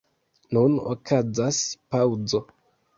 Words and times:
Nun 0.57 0.79
okazas 0.95 1.63
paŭzo. 1.93 2.47